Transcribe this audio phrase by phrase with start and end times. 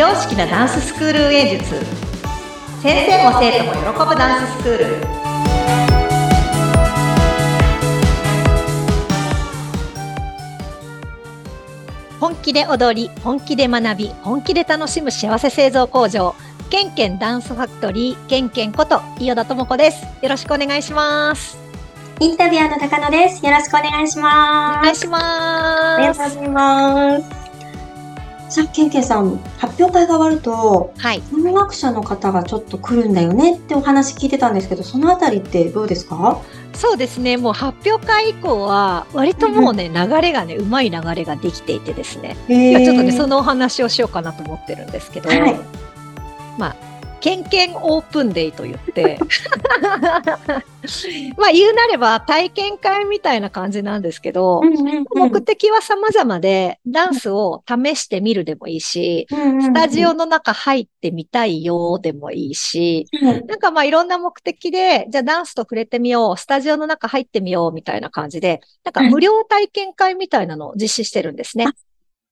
[0.00, 1.74] 常識なダンススクール運営術
[2.82, 4.86] 先生も生徒も喜ぶダンススクール
[12.18, 16.34] 本気で踊り本気で学び本気で楽しむ幸せ製造工場
[16.70, 21.58] ケンケンダンスファクトリーケンケンこと伊予田智子ですよろしくお願いします
[22.20, 23.42] インタビュアーの高野です。
[23.42, 24.82] よろしくお願いしおます。
[24.82, 27.39] 願いしまありがとうすございます。
[28.50, 31.22] さあ、ケンケンさん、発表会が終わると、はい。
[31.32, 36.42] 音楽者の方がちょっと来るんだよねってお話聞いてたんですけど、そのあたりってどうですか？
[36.72, 37.36] そうですね。
[37.36, 42.36] もう発表会以降は割ともうね、流れがねうまい流れができていてですね。
[42.48, 45.60] え今ちょっとねその、のお話をしようかなと思ってるんですけど、はい。
[46.58, 46.76] まあ
[47.20, 49.18] ケンケンオープンデイと言って
[51.36, 55.04] まあ言うなれば体験会みたいな感じなんですけど、うんうんうん。
[55.14, 63.46] 目的は様々でダンスを試してみるでもいいし、スタジオの中入ってみたいよでもいいし、うん。
[63.46, 71.66] なんかまあいろんな目的で、じゃあダンスと触れてみよう、スタジオの中入ってみようみたいな感じで、なんか無料体験会みたいなのを実施してるんですね。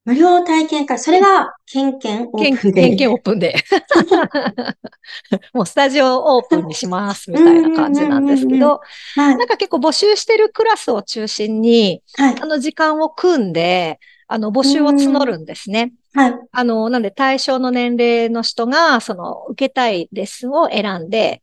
[0.08, 2.80] 無料体験会、それが、ケンケンオープンで。
[2.80, 3.56] ケンケンオープンで。
[5.52, 8.80] もうスタジオオープンにしますみたいな感じなんですけど、
[9.16, 9.36] はい。
[9.36, 12.46] なんか結構募集してるクラスを中心に、はいあ。
[12.46, 15.92] の時間を組んで、あの募集を募るんですね。
[16.14, 16.34] はい。
[16.52, 21.42] あの、なんで対象の年齢の人が、その受けたいレッスンを選んで、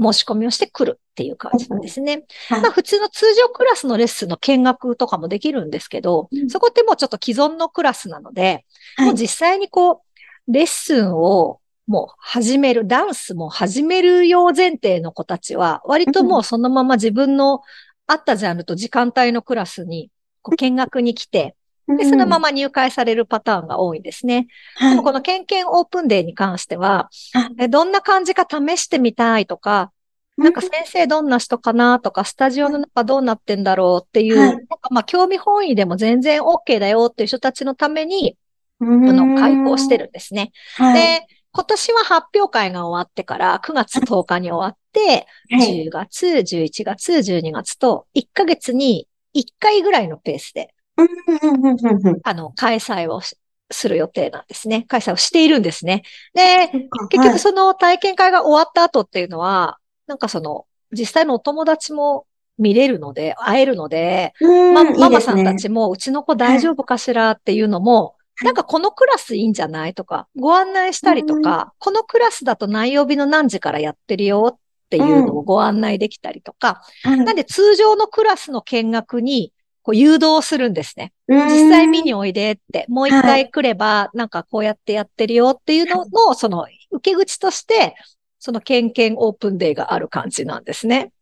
[0.00, 2.24] 申し込みをしてくるっていう感じなんですね。
[2.48, 2.62] はい。
[2.62, 6.48] まあ普通の通常クラスのレッスンの見学とかもできるんですけど、うん。
[6.48, 8.64] そこってもうちょっと既存のクラスなので、
[8.96, 9.06] はい。
[9.06, 10.02] もう実際にこ
[10.48, 17.62] う、レッスンをもう始める、ダンスも始めるよう前提の子たちは、割ともうそのまま自分の
[18.06, 20.10] あったジャンルと時間帯のクラスに
[20.42, 21.56] こう見学に来て、
[21.96, 24.46] で、そのまま入会されるパターンが多いんですね。
[24.74, 29.92] はいでもこのケンケンオープンデーに関してははい、えどんな感じか試してみたいとか、
[30.36, 38.36] なんか先生どんな人かなとか、スタジオの中どうなってんだろうっていう、はいなんかまあ興味本位でも全然 OK だよっていう人たちのために、
[38.80, 39.98] ああの、開講して。
[39.98, 40.52] るんですね。
[40.76, 40.94] はい。
[40.94, 45.86] で、今年は発表会が終わってから9月10日に終わって、はい。
[45.86, 52.20] 10月、11月、12月と1ヶ月に1回ぐらいのペースで、うんうんうんうんうん。
[52.22, 53.36] あの、開催をし
[53.70, 54.84] する予定なんですね。
[54.88, 56.02] 開催をしているんですね。
[56.34, 62.26] で、結局その体験会が終わった後っていうのは、なんかその、実際のお友達も
[62.58, 68.44] 見れるので、会えるので、うんま、ママさんたちも、うちの子大丈夫かしらっていうのも、い。
[68.44, 74.58] なんかこのクラスいいんじゃないとか、ご案内したりとか、このクラスだと何曜日の何時からやってるよっ
[74.90, 77.18] ていうのをご案内できたりとか、はい。
[77.20, 79.52] なんで通常のクラスの見学に
[79.90, 81.12] こう誘導するんですね。
[81.28, 87.94] うん実際見においでって、もう一回来れば、なんかこうやってやってるよっていうのの、その受け口として、
[88.38, 91.12] そのケンケンオープンデーがある感じなんですね。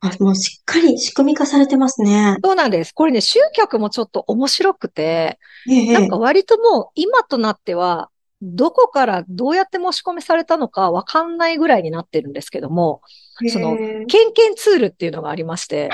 [0.00, 2.36] あ、もうしっかり仕組み化されてますね。
[2.44, 2.92] そうなんです。
[2.92, 8.10] これね、集客もちょっと面白くて、ええなんか割ともう今となっては、
[8.40, 13.00] どこからどうやって申し込みされたのかわかんないぐらいになってるんですけども、
[13.48, 15.90] そのケンケンツールっていうのがありまして、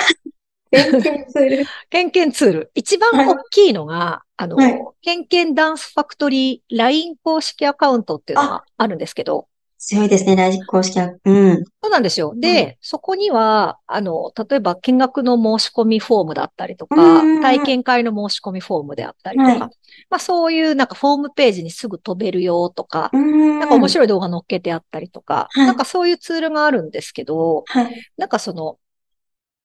[0.75, 1.65] 全然する。
[1.91, 2.71] ケンケンツール。
[2.75, 9.49] 一番大きいのが、あの、はいケンケンダンスファクトリー LINE 公式アカウントっていうのがあるんですけど、
[9.87, 11.13] 強いですね、大実公式は。
[11.25, 11.65] うん。
[11.83, 12.33] そうなんですよ。
[12.35, 23.59] で、うそこには、あの、例えば見学の申し込みフォームだったりとかうん、体験会の申し込みフォームであったりとか、はいまあそういうなんかフォームページにすぐ飛べるよとか、うん。
[23.61, 28.11] なんか面白い動画載っけてあったりとか、はいなんかそういうツールがあるんですけど、はい。
[28.17, 28.79] なんかその、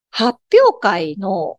[0.09, 1.57] 発表会の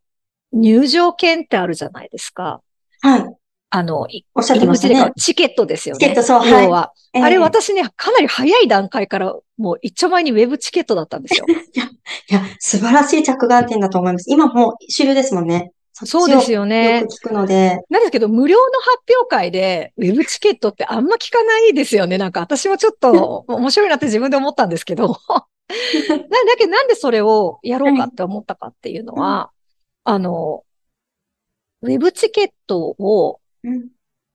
[0.52, 2.60] 入場券ってあるじゃないですか。
[3.00, 3.24] はい。
[3.72, 5.12] あの、いおっしゃってましたね。
[5.16, 6.00] チケットですよね。
[6.00, 6.92] チケットそうはい要は。
[7.12, 11.46] ええあれ私ね、かなり早い段階から、もう一丁前にウェブチケットだったんですよ。
[11.48, 11.78] い
[12.34, 14.24] や、素晴らしい着眼点だと思います。
[14.28, 15.72] 今もう主流ですもんね。
[15.92, 17.80] そうですよねよく聞くので。
[17.90, 22.18] なんですけど、無料の発表会で、ウェブチケットってあんま聞かないですよね。
[22.18, 25.16] なんか私もちょっと 面白いなって自分で思ったんですけど。
[26.08, 29.50] だけど、なんでそれをやろうかって思ったかっていうのは、
[30.04, 30.64] あの、
[31.82, 33.88] ウェブチケットをうん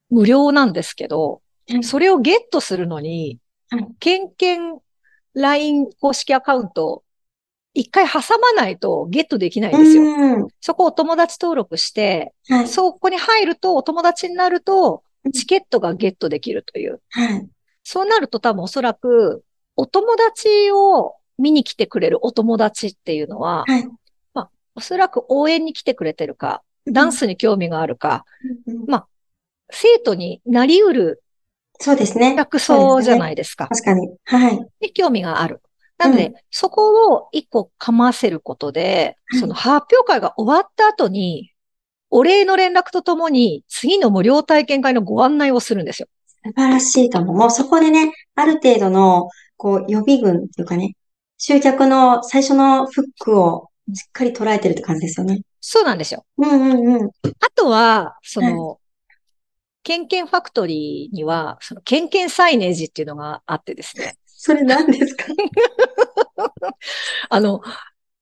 [0.10, 3.40] 無料なんですけど、はいそれをゲットするのに
[3.70, 4.78] はい、ケンケン
[5.34, 7.04] LINE 公式アカウント、
[7.74, 10.04] 一回挟まないとゲットできないんですよ。
[10.04, 10.48] うん。
[10.62, 12.68] そこをお友達登録して、はい。
[12.68, 15.04] そこに入ると、お友達になると、
[15.34, 17.02] チケットがゲットできるという。
[17.10, 17.50] はい。
[17.84, 19.44] そうなると多分おそらく、
[19.76, 23.88] お友達を見に来てくれるお友達っていうのは、はい。
[24.78, 28.26] おそらく応援に来てくれてるか、ダンスに興味があるか、
[28.68, 29.04] うん
[29.72, 31.24] 生徒になりうる
[31.80, 32.36] そうですね。
[32.36, 33.68] 楽そうじゃいないですか。
[33.68, 34.10] 確かに。
[34.24, 34.60] はい。
[34.80, 35.62] で興味がある。
[35.98, 41.52] なので、うそこを一個かませることで、はいその発表会が終わった後に、
[42.10, 46.08] お礼の連絡とともに、次の無料体験会のご案内をするんですよ。
[46.44, 47.34] 素晴らしいかも。
[47.34, 50.96] もうそこでね、ある程度の、こう、予備軍っていうかね、
[51.48, 55.42] 集客の最初のフックをしっかり捉えてるって感じですよね。
[55.62, 56.26] そうなんですよ。
[56.40, 57.06] うんうんうん。
[57.06, 57.12] あ
[57.54, 58.80] とは、その、
[59.84, 64.16] ケンケンファクトリーには、その、ケンケンサイネージっていうのがあってですね。
[64.26, 65.26] それ何ですか？
[67.30, 67.62] あの、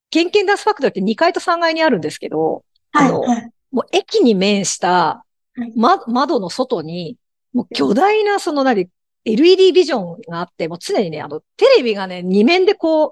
[0.09, 3.49] ケンケンダンスファクトリーって2階と3階にあるんですけど、はい、あのはい。
[3.71, 5.23] もう駅に面した
[5.55, 7.15] はい、ま、窓の外に、
[7.53, 8.89] もう巨大な、その何、
[9.25, 13.11] LED ビジョンがあって、もう常にね、あの、テレビがね、二面でこう、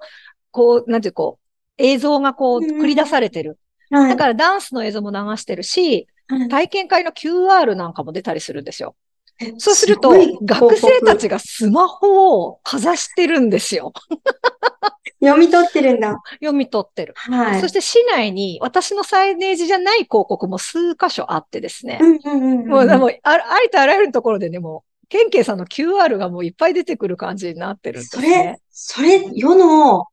[0.52, 1.42] こう、なんていう、こう、
[1.78, 3.58] 映像がこう、繰り出されてる。
[3.90, 4.10] はい。
[4.10, 8.96] だからダンスの映像も流してるし、はい体験会の QR なんかも出たりするんですよ。
[9.42, 10.12] えそうすると
[10.46, 13.92] 学生たちががスマホをかざしてるんですよ。
[15.20, 16.22] 読み取ってるんだ。
[16.36, 17.14] 読み取ってる。
[17.16, 17.62] はい。
[17.62, 22.00] そして市内に私のサイネージじゃない広告も数箇所あってですね。
[22.02, 22.68] うんうんうんうん。
[22.68, 30.06] もう、でもあ、ありとあらゆるところでね、もう、ケンケンさんの QR がもういっぱい出てくる感じになってるんですそねれ。、それ、世の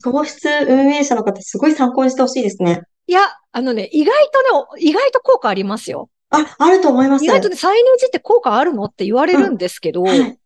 [0.00, 2.82] 教室運営者の方、すごい参考にしてほしいですね。
[3.08, 3.20] いや、
[3.50, 6.08] あのね、意外とね、意外と効果ありますよ。
[6.30, 7.24] あ、あると思います。
[7.24, 10.38] 意外とね、サイネージって効果あるのって言われるんですけど、はい。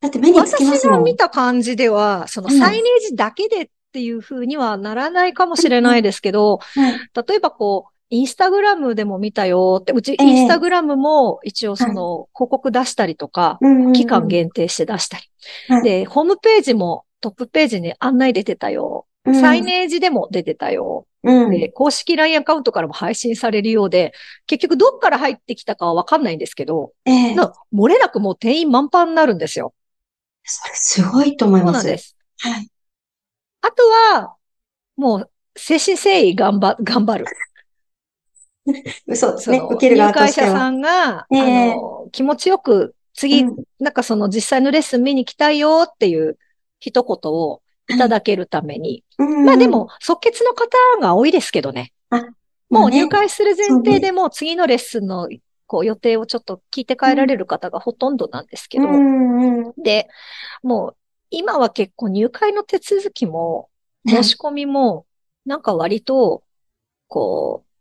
[0.00, 0.86] だって目につきます。
[0.86, 6.94] 私が見た感じでは、そのうんサイネージだけでっていう風にはならないかもしれないですけど、はい。
[7.28, 15.24] 例えばこう、インスタグラムでも見たよって、うちええインスタグラムも一応その広告出したりとか、うんうんうん期間限定して出したり。
[15.68, 19.06] はいで、ホームページもトップページに案内出てたよ。
[19.24, 21.06] うんサイネージでも出てたよ。
[21.22, 21.50] うん。
[21.50, 24.12] で、公式 LINE アカウントからも配信されるようで、
[24.46, 29.72] 結局どっから入ってきたかはわかんないんですけど、ええな漏れなくもう定員満帆になるんですよ。
[30.44, 31.80] それすごいと思います。
[31.80, 32.16] そうなんです。
[32.40, 32.68] はい。
[33.62, 33.82] あと
[34.18, 34.36] は、
[34.96, 37.26] もう、精神誠意頑張、頑張る。
[39.06, 39.58] 嘘ですね。
[39.58, 40.58] 受ける側入会者としては。
[40.58, 46.38] さんが、ええあの、気持ちよく、次、うんなんかその実際のレッスン見に来たいよっていう
[46.78, 49.04] 一言をいただけるために。
[49.18, 50.68] うんまあで、も、即決の方
[51.00, 51.92] が多いですけどね。
[52.10, 52.24] あ
[52.70, 55.28] もうね入会する前提でもう次のレッスンの
[55.66, 58.88] こう予定をちょっと聞いて帰られる方がほとんどなんですけど。
[58.88, 59.72] うんうん。
[59.82, 60.08] で、
[60.62, 60.96] もう
[61.30, 63.68] 今は結構入会の手続きも、
[64.06, 65.06] 申し込みも、
[65.46, 66.42] なんか割と、
[67.08, 67.71] こう、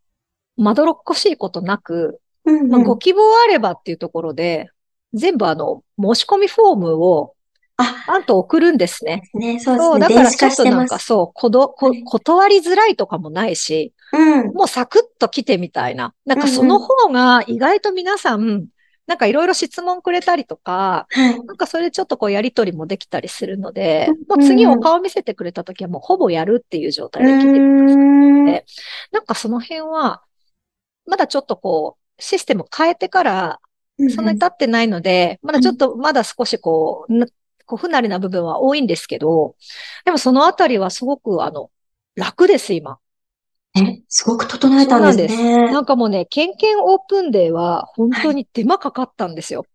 [0.62, 4.70] まどろっこしいことなく、うんうんまあ、ご希望あればっていうところで、
[5.14, 7.36] 全部あの、申し込みフォームを、
[7.78, 9.24] あ、あんと送るんですね。
[9.34, 10.08] ね、そうですそう、ね。
[10.08, 10.88] だからちょっとなん。
[10.88, 14.54] かそう、こど、こはい断りづらいとかもないし、うん。
[14.54, 16.14] もうサクッと来てみたいな。
[16.26, 18.68] なんかその方が意外と皆さん、
[19.08, 21.46] なんかいろいろ質問くれたりとか、はい。
[21.46, 28.46] なんかそれちょっとこうやりとりもできたりするのでうん、もう次お顔見せてくれた時はもうほぼやるっていう状態で来てうーん。
[28.46, 28.66] で
[29.12, 30.22] なんかその辺は、
[31.12, 33.62] まだちょっとこう、システム変えてから、
[34.08, 37.28] そんなに経ってないので、まだちょっと、まだ少しこう、な
[37.66, 39.56] こう不慣れな部分は多いんですけど、
[40.06, 41.72] でもそのあたりはすごく、あの、
[42.16, 43.00] 楽です、今。
[43.76, 45.82] え、すごく整えたんですそうなね。
[45.82, 49.66] んかもうね、ケンケンオープンデーは本当に手間かかったんですよ。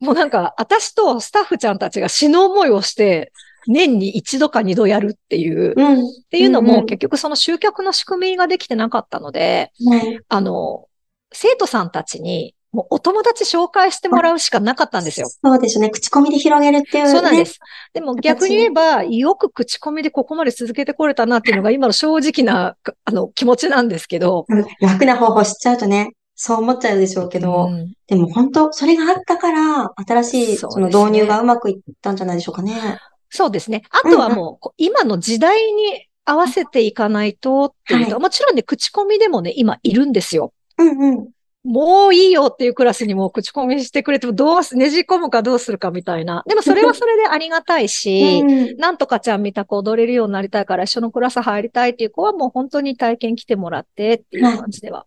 [0.00, 3.32] もうなんか、私とスタッフちゃんたちが死の思いをして、
[3.66, 6.00] 年に一度か二度やるっていう、っうん。
[6.00, 10.20] っていうのも、ん結局その集客の仕組みができてなかったので、はい。
[10.28, 10.86] あの、
[11.32, 15.28] 生徒さんたちに、もうお友達紹介してもらうしかなかったんですよ。
[15.28, 15.90] そうですね。
[15.90, 17.10] 口コミで広げるっていうね。
[17.10, 17.58] そうなんです。
[17.92, 24.46] でも逆に言えば、よく口コミでここまで続けてこれたなっていうのが今の正直な、あの、気持ちなんですけど。
[24.48, 32.98] うん楽な方法知っちゃうとね、そう思っちゃうでしょうけど、うんでも本当、それがあったから、新しいその導入がうまくいったんじゃないでしょうかね。
[33.34, 33.82] そうですね。
[33.88, 40.52] あとはもう、今の時代に合わせていかないとっていうと、はもちろんね、口コミでもね、今いるんですよ。
[40.76, 41.28] うんうん。
[41.64, 46.44] もういいよっていうクラスにも口コミしてくれても、どうす、ねじ込むかどうするかみたいな。
[46.46, 55.06] でもそれはそれでありがたいし、 うんなんとかちゃんみたく踊れるようになりたいから一緒のクラス入りたいっていう子はもう本当に体験来てもらってっていう感じでは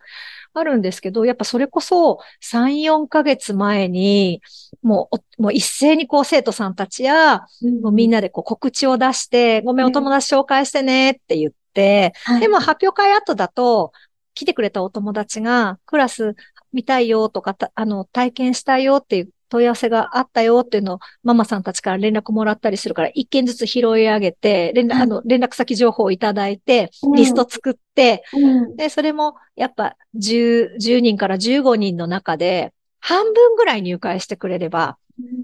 [0.60, 4.42] あるんですけど、やっぱそれこそ3、4ヶ月前に、
[4.82, 7.42] もうお、もう一斉にこう生徒さんたちや、
[7.82, 12.42] もうみんなでこう告知を出して、ごめんうんお友達紹介してねって言って、はい。
[12.42, 13.92] でも発表会後だと、
[14.36, 16.36] 来てくれたお友達がクラス
[16.74, 28.76] 見たいよとか、たあの、体験したいよっていう問い合わせがあったよっていうのをママさんたちから連絡もらったりするから、一件ずつ拾い上げて、連絡、はいあの、連絡先情報をいただいてうん、リスト作って、うん。
[28.76, 34.98] で、それもやっぱ10、10人から15人の中で、半分ぐらい入会してくれれば、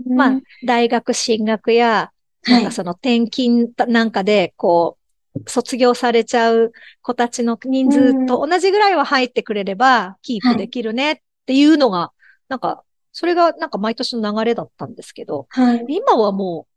[0.07, 2.11] まあ、大学進学や、
[2.47, 5.01] なんかその転勤なんかで、こう、
[5.47, 12.11] 卒業されちゃう子たちの人数と同じぐらいは入ってくれれば、キープできるねっていうのが、
[12.49, 15.85] なんか、それがなんか毎年の流れだったんですけど、はい。
[15.89, 16.71] 今はもう、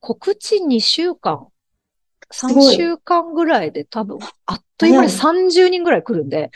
[0.00, 1.48] 告知2週間、
[2.30, 6.50] 3週間ぐらいで多分、あっという間に30人ぐらい来るんで、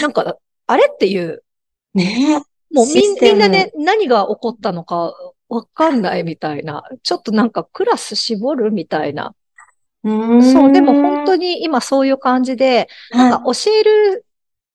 [0.00, 0.36] なんか、
[0.66, 1.42] あれっていう。
[1.94, 5.12] ねもうみんなね、何が起こったのか
[5.48, 6.84] わかんないみたいな。
[7.02, 9.34] ちょっとなんかクラス絞るみたいな。
[10.04, 14.24] うそう、でも本当に今そういう感じで、なんか教える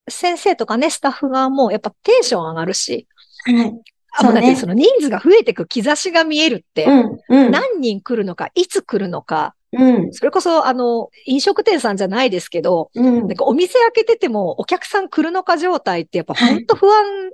[0.07, 3.07] 先生とかね、スタッフ側もやっぱテンション上がるし、
[3.45, 3.73] はい。
[4.17, 17.29] そうね、その人数が増えていく兆しが見えるって、うんうん、何人来るのか、いつ来るのか、うん、それこそ、あの、飲食店さんじゃないですけど、うん、なんかお店開けててもお客さん来るのか状態ってやっぱ本当不安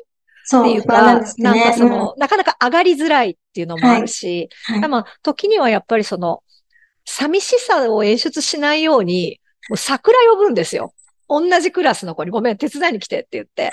[0.60, 4.80] っていうか、はい、なんかその、うん、なかなか上がりづらいっていうのもあるし、はい。
[4.80, 6.42] はい、まあ、時にはやっぱりその、
[7.06, 10.94] 寂しさを演出しないように、もう桜呼ぶんですよ。
[11.32, 13.72] 同じクラスの子にごめん、手伝いに来てって言って。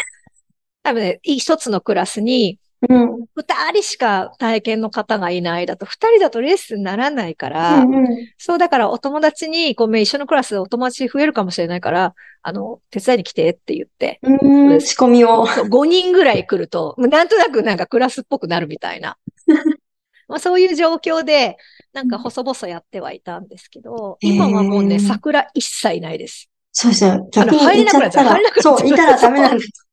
[0.84, 8.06] 多分ね、一つのクラスに、うん、二人しか体験の方がいないだと、二人だとレッスンにならないから、うんうん、
[8.38, 15.46] そうだからお友達に、ごめん、一緒のクラスでお友達増えるかもしれないから、あの、手伝いに来てって言って、うん、仕込みを。
[15.46, 19.16] そう、5人ぐらい来ると、なんとなくなんかクラスっぽくなるみたいな。
[20.28, 21.56] まあそういう状況で、
[21.92, 26.48] なんか細々やってはいたんですけど、今はもうね、桜一切ないです。
[26.80, 27.28] そうですよ。
[27.32, 28.24] 逆に入れなくなっちゃう。
[28.24, 28.78] 入れなくなっちゃう。
[28.78, 29.88] そう、いたらダメなんです。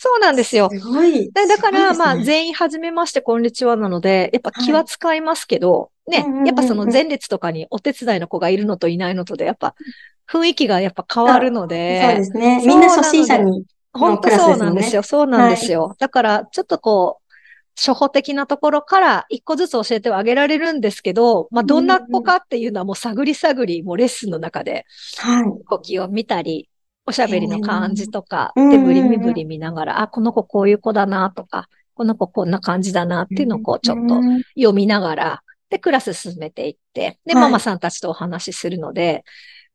[0.00, 0.68] そうなんですよ。
[0.68, 1.30] すごい。
[1.32, 9.76] だから、まあ、全員初めまして、こんにちはなので、やっぱ気は使いますけど、ね、やっぱその前列とかにお手伝いの子がいるのといないのとで、やっぱ
[10.28, 12.02] 雰囲気がやっぱ変わるので。
[12.02, 12.66] そうですね。
[12.66, 15.04] みんな初心者に、本当そうなんですよ。
[15.04, 15.94] そうなんですよ。
[16.00, 17.27] だから、ちょっとこう、
[17.78, 24.84] 初歩的なところから一個ずつ教えてはあげられるんですけど、まあ、どんな子かっていうのはもう探り探り、もうレッスンの中で、
[25.64, 26.68] 呼吸を見たり、
[27.06, 34.20] おしゃべりの感じとか、手振り身振り見ながら、あ、この子こういう子だなとか、この子こんな感じだなっていうのをこうちょっと
[34.56, 39.24] 読みながら、で、クラス進めていって、で、ママさんたちとお話しするので、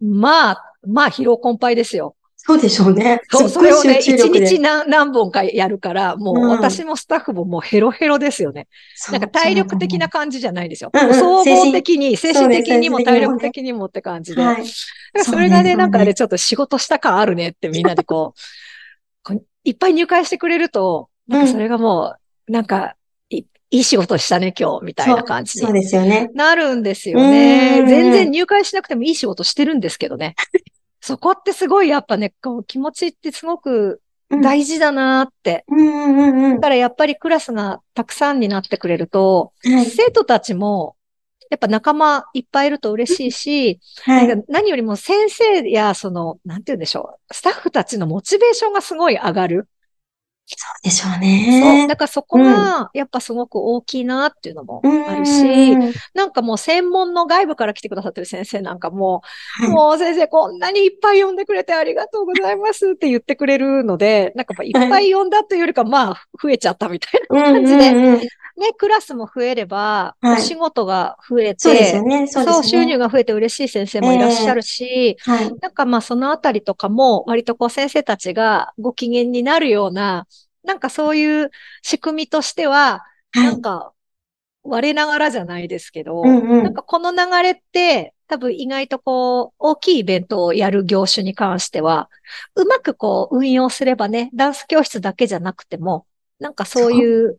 [0.02, 2.16] まあ、まあ、疲労困憊ですよ。
[2.46, 3.22] そうでしょうね。
[3.30, 8.68] そう、それをね、一日何何本かやるから、もう私もスタッフももうヘロヘロですよね。
[9.14, 10.92] なんか体力的な感じじゃないですよ。
[10.94, 14.44] 総合的に、精神的にも体力的にもって感じで。
[15.24, 18.34] それがね、なんかね、ちょっと仕事した感あるねってみんなでこ
[19.30, 19.34] う、
[19.64, 22.18] いっぱい入会してくれると、なんかそれがも
[22.50, 22.98] う、なんか、
[23.74, 25.66] いい仕事したね、今日、みたいな感じに。
[25.66, 26.30] そうですよね。
[26.36, 27.84] なるんですよね。
[27.88, 30.36] 全然入会しなくてもいい仕事してるんですけどね。
[31.06, 35.66] そこってすごいやっぱね、こう気持ちってすごく大事だなって。
[36.56, 40.96] だからやっぱりクラスがたくさんになってくれると、はい、生徒たちも
[41.50, 49.68] やっぱ仲間いっぱいいると嬉しいし、はい、何よりも先生やその、なんて言うんでしょう、スタッフたちのモチベーションがすごい上がる。
[50.46, 51.62] そうでしょうね。
[51.80, 51.88] そう。
[51.88, 59.22] だからそこが、やっぱすごく大きいなっていうのもあるし、うん、なんかもう専門の外部から来てくださってる先生なんかも、
[59.60, 72.28] はい、もう先生こんなにいっぱい呼んでくれてありがとうございますって言ってくれるので、なんかいっぱい呼んだというよりか、まあ、増えちゃったみたいな感じで、ね、クラスも増えれば、お仕事が増えて、そうですよね。
[72.28, 80.28] そう、ね、収入が増えて嬉しい先生もいらっしゃるし、えーはい、なんかまあそのあたりとかも、割とこう先生たちがご機嫌になるような、
[80.64, 83.92] なんかそういう仕組みとしては、なんか、
[84.64, 92.10] 我ながらじゃないですけど、うんうん、なんかこの流れって、多分意外とこう、大きいイベントをやる業種に関しては、
[92.56, 96.06] うまくこう運用すればね、ダンス教室だけじゃなくても、
[96.44, 97.38] なんかそういう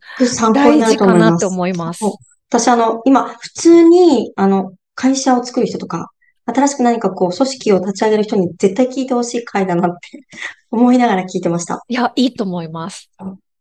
[0.53, 2.03] 大事かなと思います。
[2.49, 6.09] 私あの、今、普通に、あの、会社を作る人とか、
[6.45, 10.25] 新しく何かこう、組織を立ち上げる人に絶対聞いてほしい回だなって
[10.71, 11.83] 思いながら聞いてました。
[11.87, 13.11] いや、いいと思います。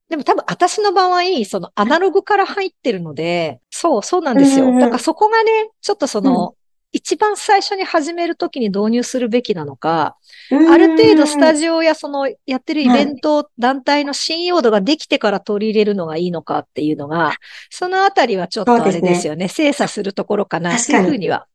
[0.08, 4.72] でも多分私の場合、そのアナログから入ってるので、そう、そうなんですよ。
[4.78, 5.50] だからそこがね、
[5.82, 6.54] ちょっとその、
[6.94, 10.16] 一番最初に始めるときに導入するべきなのか、
[10.50, 17.34] ある程度スタジオやそのやってるイベント、団体の信用度ができてから取り入れるのがいいのかっていうのが、
[17.68, 19.46] そのあたりはちょっとあれですよね。
[19.46, 21.48] ね精査するところかなっていうふうには。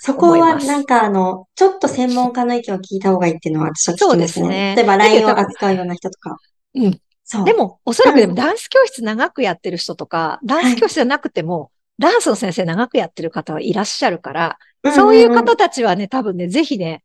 [0.00, 4.16] そこはなんかあの、ちょっと専門家の意見を聞いた方がいいっていうのは私は聞きますね。
[4.16, 4.74] そうですね。
[4.76, 6.36] 例えば LINE を扱うような人とか。
[6.74, 7.00] うん。
[7.22, 7.44] そう。
[7.44, 14.58] でも、おそらくでもダンス教室長くやってる人とか、ダンス教室じゃなくても、ダンスの先生長くやってる方はいらっしゃるから、
[14.94, 17.04] そういう方たちはね、多分ね、ぜひね、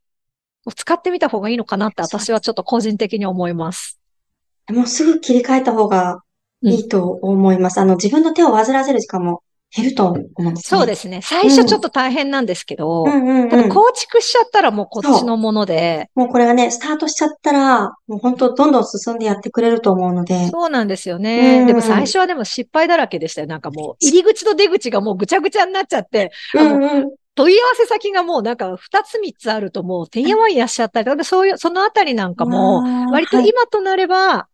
[0.74, 4.00] 使ってみた方がいいのかなって私はちょっと個人的に思います。
[4.70, 6.24] もうすぐ切り替えた方が
[6.62, 7.80] いいと思います。
[7.80, 9.44] あの、自分の手を煩わせる時間も
[9.76, 10.80] 減ると思うんですね。
[10.80, 11.20] そうですね。
[11.22, 13.50] 最初ちょっと大変なんですけど、うんうんうん。
[13.50, 20.48] ただ構築しちゃったらもうこっちのもので、もうこれがね、スタートしちゃったら、もう本当どんどん進んでやってくれると思うので。
[20.48, 21.66] そうなんですようんね。
[21.66, 23.48] でも最初はでも失敗だらけでしたよ。
[23.48, 27.12] なんかもう、入り口と出口がもうぐちゃぐちゃになっちゃって、うんうん。
[27.36, 34.48] 問い合わせ先がもうなんか2つ3つあるともうてんやわんやしちゃったりとか、そういう、そのあたりなんかも、割とはい今となれば、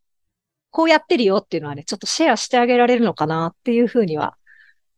[0.71, 4.35] こうやってるよっていうのはね、ちょっとシェアしてあげられるのかなっていうふうには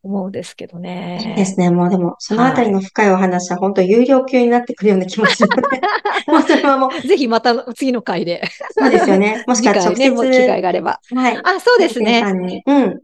[0.04, 1.18] 思うんですけどね。
[1.22, 1.70] いいですね。
[1.70, 5.80] もうでも、そのあたりの深いお話は本当有料級になってくるような気もするので。
[6.26, 8.42] もうそれはもう、ぜひまた次の回で。
[8.78, 9.42] そうですよね。
[9.48, 11.00] もしくは直接、次回ね、もう機会があれば。
[11.14, 11.36] はい。
[11.42, 12.62] あ、そうですね。
[12.66, 13.00] うん。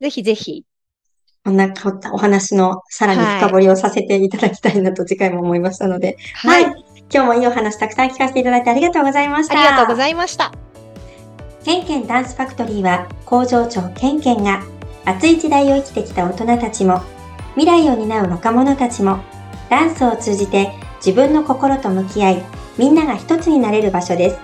[0.00, 0.64] ぜひぜひ。
[1.44, 1.72] こんな
[2.12, 6.16] お話のさらに深掘りをさせていただきたいなと次回も思いましたので。
[6.34, 6.64] はい。
[7.12, 9.54] 今日もいいお話たくさん聞かせていただいてありがとうございました。
[9.54, 10.52] ありがとうございました。
[11.64, 14.62] ケンケンダンスファクトリーは工場長ケンケンが
[15.04, 17.02] 熱い時代を生きてきた大人たちも
[17.54, 19.18] 未来を担う若者たちも
[19.68, 22.42] ダンスを通じて自分の心と向き合い
[22.78, 24.38] みんなが一つになれる場所です。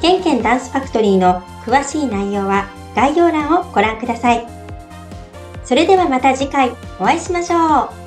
[0.00, 4.46] ケンケンダンスファクトリーの詳しい内容は概要欄をご覧ください。
[5.64, 6.70] それではまた次回
[7.00, 8.03] お会いしましょう。